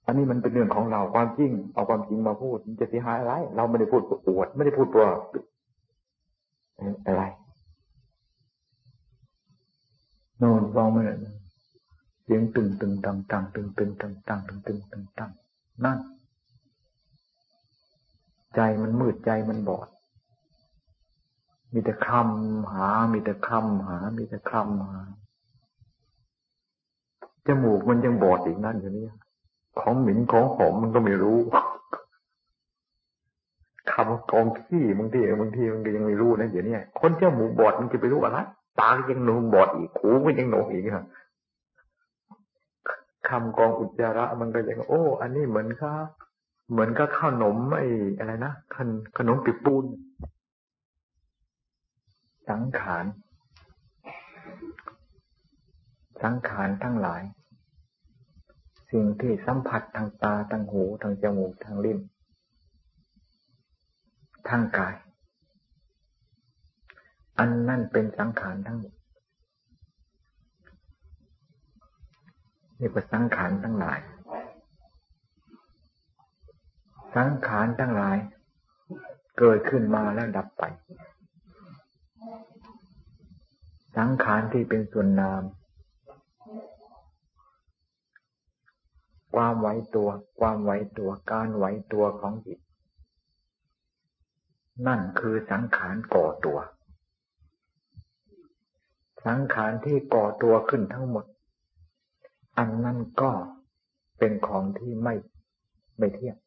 [0.05, 5.05] อันนี้มันเป็นเรื่องของเราความจริง เอาความจริงมาพูดมันจะเสียหายอะไร เราไม่ได้พูดอวด ไม่ได้พูดตัว
[7.07, 7.23] อะไร
[10.41, 11.13] น่นฟังไม่ได้
[12.23, 15.31] เสียงตึงตึงตังตังตึงตึงตังตังตึงตึงตึงตัง
[15.85, 15.97] นั่น
[18.55, 19.87] ใจมันมืดใจมันบอด
[21.73, 25.01] มีแต่คำหา มีแต่คำหา มีแต่คำหา
[27.47, 29.05] จมูกมันยังบอดอีกนั่นอยู่นี่
[29.79, 31.39] ของหมิ่นของหอมมันก็ไม่รู้
[33.91, 38.37] คำกองขี้บางทีบางทีมันก็ยังไม่รู้นะเดี๋ยวนี้คนเจ้าหมูบอดมันจะไปรู้อะไร
[38.79, 41.05] ตายังหนูบอดอีกหูก็ยังหนูอีกครับ
[43.27, 45.97] คำกองอุจจาระมันก็ยังโอ้ อันนี้เหมือนกับ
[46.71, 47.87] เหมือนกับข้าวหนมไอ้
[48.19, 49.85] อะไรนะขนขนมปิปูน
[52.49, 53.05] สังขาร
[56.23, 57.21] สังขารทั้งหลาย
[58.91, 61.99] สิ่งที่สัมผัสทางตาทางหูทางจมูกทางลิ้น
[64.49, 64.95] ทางกาย
[67.39, 68.93] อันนั่นเป็นสังขารทั้งหมด
[72.79, 73.99] นี่เป็นสังขารทั้งหลาย
[77.15, 78.17] สังขารทั้งหลาย
[79.39, 80.63] เกิดขึ้นมาแล้วดับไป
[83.97, 85.41] สังขารที่เป็นส่วนนาม
[89.35, 92.59] ความไหวตัว ความไหวตัว การไหวตัวของจิต
[94.87, 96.57] นั่นคือสังขารก่อตัว
[99.25, 101.25] สังขารที่ก่อตัวขึ้นทั้งหมด
[102.57, 103.31] อันนั้นก็
[104.19, 105.15] เป็นของที่ไม่
[105.97, 106.37] ไม่เที่ยง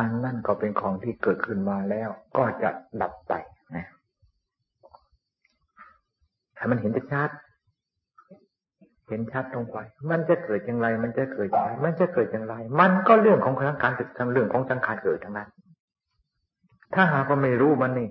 [0.00, 3.32] อันนั่นก็เป็นของที่เกิดขึ้นมาแล้วก็จะดับไป
[3.76, 3.86] นะ
[6.56, 7.30] ถ้ามันเห็นชัด
[9.08, 9.78] เห็นชัดตรงไป
[10.10, 15.48] มันจะเกิดอย่างไร มันจะเกิดอย่างไร มันจะเกิดอย่างไร มันก็เรื่องของสังขารทางเรื่องของสังขารเกิดทั้งนั้น
[16.94, 18.08] ถ้าหากว่าไม่รู้มันนี่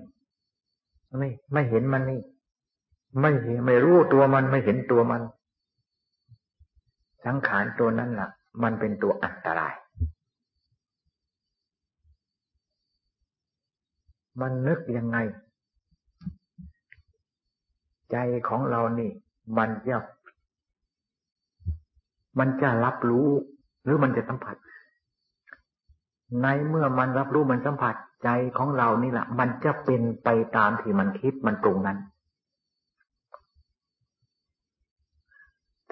[1.16, 2.20] ไม่ไม่เห็นมันนี่
[3.20, 5.22] ไม่เห็นไม่รู้ตัวมันไม่เห็นตัวมัน
[7.26, 8.28] สังขารตัวนั้นล่ะ
[8.62, 9.74] มันเป็นตัวอันตราย
[14.40, 15.18] มันนึกยังไง
[18.10, 18.16] ใจ
[18.48, 19.10] ของเรานี่
[19.58, 20.15] มันจะมั
[22.38, 23.28] มันจะรับรู้
[23.84, 24.56] หรือมันจะสัมผัส
[26.42, 27.94] ในเมื่อมันรับรู้มันสัมผัส
[28.24, 31.98] ใจของเรานี่แหละมันจะเป็นไปตามที่มันคิดมันปรุงนั้น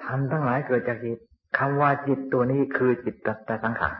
[0.03, 1.19] ทำทั้งหลายเกิดจากจิต
[1.57, 3.15] คำว่าจิตตัวนี้คือจิต
[3.47, 3.95] ตสังขาร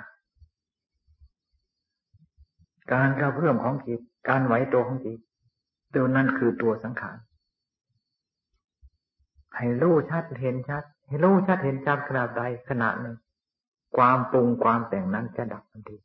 [2.94, 5.20] การกระเพื่อมของจิต การไหวตัวของจิต
[5.96, 7.18] ตัวนั้นคือตัวสังขาร
[9.56, 13.16] ให้รู้ชัดเห็นชัด ให้รู้ชัดเห็นชัดขนาดใดขนาดหนึ่ง
[13.98, 15.98] ความปรุงความแต่งนั้นจะดับทันที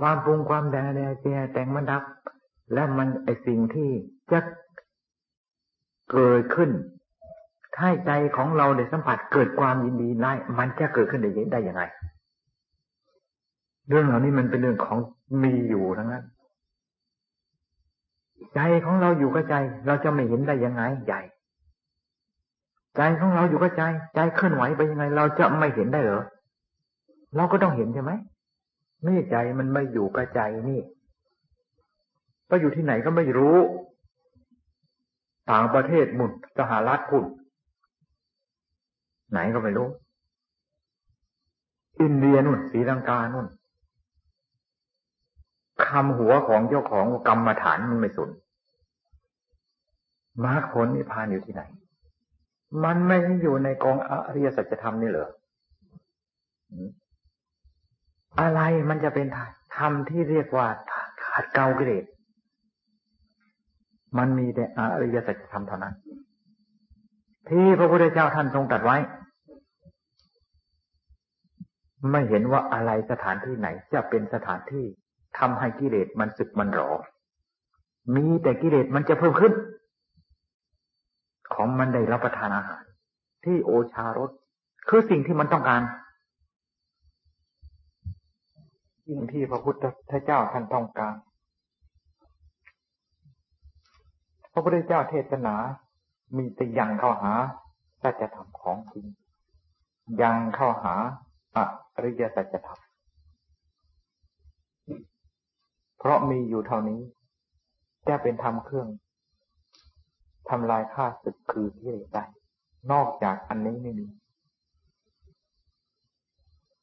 [0.00, 2.02] ความปรุงความแต่งแเจแต่งมันดับ
[2.72, 3.90] แล้วมันไอสิ่งที่
[4.32, 4.40] จะ
[6.12, 6.70] เกิดขึ้น
[7.76, 11.82] ถ้าใจของเราได้สัมผัสเกิดความยินดีได้มันจะเกิดขึ้นได้ได้ยังไง
[13.88, 14.98] เรื่องเหล่านี้มันเป็นเรื่องของ
[15.42, 16.24] มีอยู่ทั้งนั้น
[18.54, 19.54] ใจของเราอยู่กับใจ
[19.86, 21.20] เราจะไม่เห็นได้ยังไงใหญ่
[22.96, 23.82] ใจของเราอยู่กับใจ
[24.14, 26.24] ใจเคลื่อนไหวไปยังไง เราจะไม่เห็นได้เหรอ
[27.36, 28.12] เราก็ต้องเห็นใช่ไหม
[29.02, 30.80] ไม่ใจมันไม่อยู่กับใจนี่
[32.46, 33.56] ไปอยู่ที่ไหนก็ไม่รู้
[35.50, 37.24] ต่างประเทศมุนสหรัฐคุณ
[39.30, 39.88] ไหนก็ไม่รู้
[42.00, 43.46] อินเดียนุ่นสีลังกานุ่น
[45.86, 48.30] คำหัวของเจ้าของกรรมฐานมันไม่สุน
[50.44, 51.62] มรรคผลนิพพานอยู่ที่ไหน
[52.84, 55.28] มันไม่อยู่ในกองอริยสัจธรรมนี่เหรอ
[58.40, 59.26] อะไรมันจะเป็น
[59.76, 60.66] ธรรมที่เรียกว่า
[61.24, 62.04] ขัดเกลากิเลส
[64.18, 65.94] มันมีแต่อริยสัจธรรมเท่านั้น
[67.48, 68.96] ที่พระพุทธเจ้าท่านทรงตรัสไว้
[72.10, 74.84] ไม่เห็นว่าอะไรสถานที่ไหนจะเป็นสถานที่
[75.38, 76.90] ทำให้กิเลสมันสึกมันหรอ
[78.14, 79.52] มีแต่กิเลสมันจะเพิ่มขึ้น
[81.54, 82.84] ของมันได้รับประทานอาหาร
[83.44, 84.30] ที่โอชารส
[84.88, 85.82] คือสิ่งที่มันต้องการ
[89.08, 89.74] สิ่งที่พระพุท
[90.10, 91.14] ธเจ้าท่านต้องการ
[94.52, 95.54] พระพุทธเจ้าเทศนา
[96.36, 97.32] มีแต่ยังเข้าหา
[98.02, 99.06] สัจธรรมของจริง
[100.22, 100.94] ยังเข้าหา
[101.56, 101.58] อ
[102.04, 102.80] ริยสัจธรรม
[105.98, 107.00] เพราะมีอยู่เท่านี้
[108.08, 108.88] จะเป็นธรรมเครื่อง
[110.48, 112.24] ทำลายข้าศึกคือที่เลได้
[112.92, 114.06] นอกจากอันนี้ไม่มี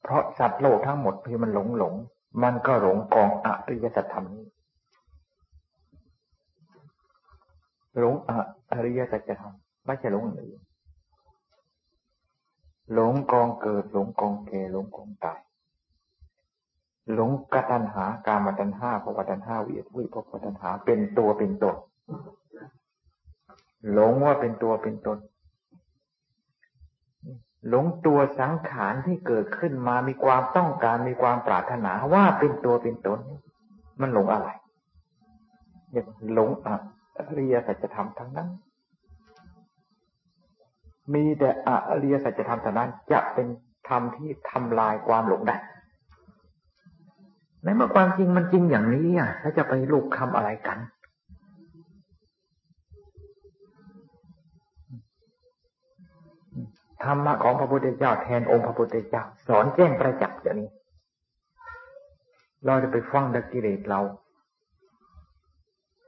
[0.03, 1.95] เพราะสัตว์โลกทั้งหมดที่มันหลงหลง
[2.43, 4.45] มันก็หลงกองอริยสัจธรรมนี้
[7.99, 8.15] หลง
[8.71, 10.59] อริยสัจธรรมไม่ใช่หลงอื่น
[12.93, 15.39] หลงกองเกิด หลงกองแก่หลงกองตาย
[17.13, 21.75] หลงกตัญหาการมาตัญหาภวตัญหาวิวิภพตัญหาเป็นตัวเป็นตน
[23.91, 25.17] หลงว่าเป็นตัวเป็นตน
[27.69, 33.19] หลงตัวสังขารที่เกิดขึ้นมามีความต้องการมีความปรารถนาว่าเป็นตัวเป็นตน
[34.01, 34.49] มันหลงอะไร
[35.93, 36.69] อย่างหลงอ
[37.37, 38.49] ริยสัจธรรมทั้งนั้น
[41.13, 41.69] มีแต่อ
[42.01, 43.47] ริยสัจธรรมเท่านั้นจะเป็น
[43.89, 45.57] ธรรมที่ทำลายความหลงได้
[47.63, 50.77] ในเมื่อความจริงมันจริงอย่างนี้อะแล้วจะไปลูกคำอะไรกัน
[57.03, 60.69] ธรรมะของพระพุทธเจ้าแทนองค์พระพุทธเจ้า สอนแจ้งประจักษ์อย่างนี้
[62.65, 64.01] เราจะไปฟังดักกิเลสเรา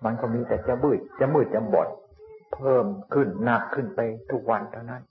[0.03, 1.87] มันก็มีแต่จะบืดจะมืดจะบอด
[2.53, 3.99] เพิ่มขึ้นหนักขึ้นไป
[4.31, 5.03] ทุกวันเท่านั้น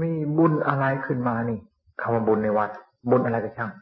[0.00, 1.58] มีบุญอะไรขึ้นมานี่
[2.00, 2.70] คำว่าบุญในวัด
[3.10, 3.72] บุญอะไรก็ช่าง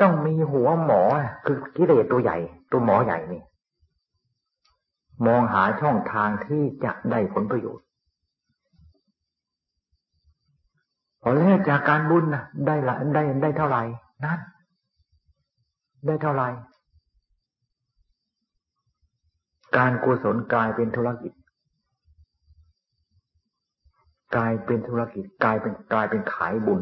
[0.00, 1.02] ต้องมีหัวหมอ
[1.46, 2.36] คือกิเลสตัวใหญ่
[2.70, 3.42] ตัวหมอใหญ่นี่
[5.26, 7.86] มองหาช่องทางที่จะได้ผลประโยชน์
[11.26, 13.82] พอแล้วจากการบุญนะได้ละได้ได้เท่าไหร่
[14.24, 14.38] นั่น
[16.06, 16.48] ได้เท่าไหร่
[19.76, 21.32] การกุศลกลายเป็นธุรกิจ
[24.36, 26.80] กลายเป็นธุรกิจกลายเป็นกลายเป็นขายบุญ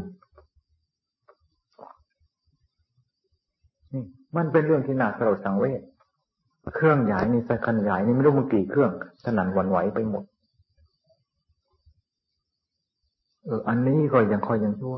[3.93, 4.05] นี่
[4.37, 5.81] มันเป็นเรื่องที่น่าสลดสังเวช
[6.75, 8.91] เครื่องใหญ่นี่สักันใหญ่นี่ไม่รู้มันกี่เครื่อง
[9.25, 10.25] สนั่นหวั่นไหวไปหมด
[13.45, 14.97] เออ อันนี้ก็ยังคอยยังชั่ว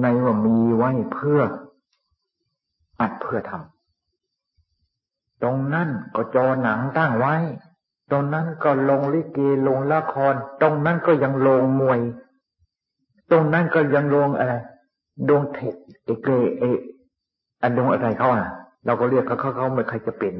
[0.00, 1.40] ในว่ามีไว้เพื่อ
[3.00, 7.34] อัดเพื่อทำตรงนั้นก็จอหนังตั้งไว้
[8.10, 9.38] ตรงนั้นก็ลงลิเก
[9.68, 12.00] ลงละคร ตรงนั้นก็ยังลงมวย
[13.30, 14.54] ตรงนั้นก็ยังลงอะไร
[15.28, 15.74] ดวงเทค
[16.04, 16.28] เอเก
[16.58, 16.64] เอ
[17.62, 18.50] อันดงอะไรเขาอะ
[18.84, 20.34] เราก็เรียกเขาเขาเขาไม่ใครจะเป็น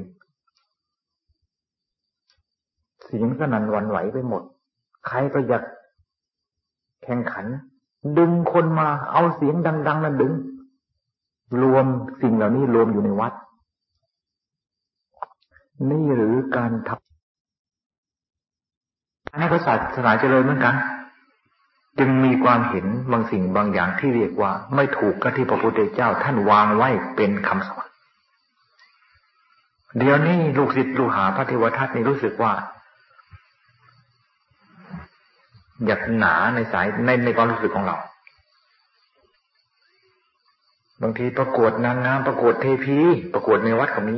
[3.04, 4.42] เสียงสนั่นหวั่นไหวไปหมด
[5.07, 5.62] ใครก็อยาก
[7.07, 7.46] แข่งขัน
[8.18, 10.32] ดึงคนมาเอาเสียงดัง ๆ นั้นดึง
[11.62, 11.86] รวม
[12.20, 13.32] สิ่งเหล่านี้รวมอยู่ในวัด
[15.90, 17.00] นี่หรือการทำ
[19.30, 20.74] อันนี้ก็ศาสนาเจริญเหมือนกัน
[21.98, 27.86] จึงมีความเห็นบางสิ่งบางอย่างที่เรียกว่า ไม่ถูกกับที่พระพุทธเจ้าท่านวางไว้เป็นคำสอน
[29.98, 32.52] เดี๋ยวนี้ลูกศิษย์ลูกหาพระเทวทัตนี่รู้สึกว่า
[35.84, 37.96] อยากหนาในสายในในความรู้สึกของเรา
[41.02, 42.98] บางทีประกวดนางงามประกวดเทพี
[43.34, 44.16] ประกวดในวัดก็มี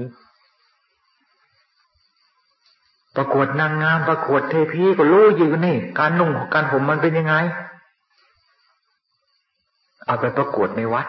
[3.17, 7.35] ประกวดนางงามประกวดเทพีก็รู้อยู่นี่ การนุ่งการผมมันเป็นยังไง
[10.07, 11.07] เอาไปประกวดในวัด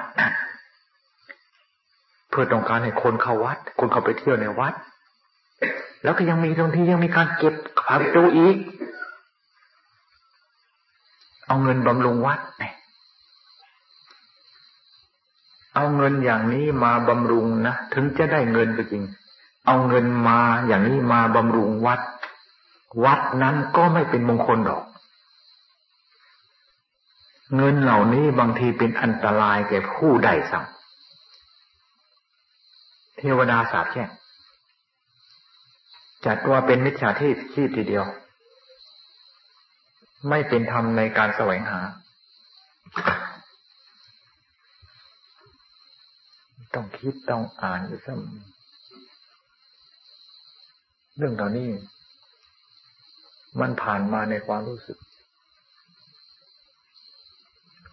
[2.29, 4.73] เพื่อต้องการให้คนเข้าวัด คนเข้าไปเที่ยวในวัด
[6.03, 8.55] แล้วก็ยังมีตรงทียังมีการเก็บพาไปดูอีก
[11.49, 12.39] เอาเงินบำรุงวัด
[15.75, 19.03] เอาเงินอย่างนี้มาบำรุงนะถึงจะได้เงินก็จริง
[19.65, 22.01] เอาเงินมาอย่างนี้มาบำรุงวัด
[23.05, 24.83] วัดนั้นก็ไม่เป็นมงคลดอก
[27.55, 30.65] เงินเหล่านี้บางทีเป็นอันตรายแก่ผู้ใดสั่ง
[33.17, 34.09] เทวดาสาบแช่ง
[36.25, 38.05] จัดว่าเป็นมิจฉาทิฏฐิทีเดียว
[40.27, 41.81] ไม่เป็นธรรมในการแสวงหา
[46.75, 48.37] ต้องคิดต้องอ่านอยู่เสมอ
[51.17, 51.69] เรื่องเหล่านี้
[53.59, 54.97] มันผ่านมาในความรู้สึก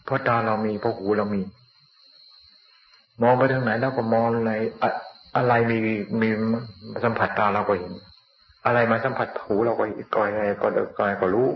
[0.04, 1.42] เพราะตาเรามีเพราะหูเรามี
[3.22, 4.52] มองไปทางไหนแล้วก็มองใน
[5.36, 5.78] อะไรมี
[6.20, 6.28] มี
[7.04, 7.92] สัมผัสตาเราก็เห็น
[8.66, 10.22] อะไรมาสัมผัสหูเราก็ก็
[10.62, 10.68] ก็
[10.98, 11.48] ก็ก็รู้